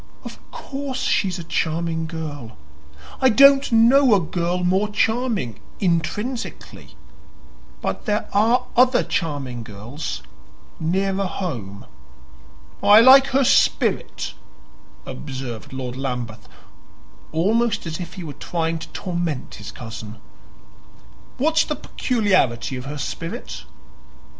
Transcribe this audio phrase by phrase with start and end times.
[0.23, 2.57] "Of course she's a charming girl.
[3.21, 6.95] I don't know a girl more charming, intrinsically.
[7.81, 10.23] But there are other charming girls
[10.79, 11.85] nearer home."
[12.81, 14.33] "I like her spirit,"
[15.05, 16.49] observed Lord Lambeth,
[17.31, 20.15] almost as if he were trying to torment his cousin.
[21.37, 23.65] "What's the peculiarity of her spirit?"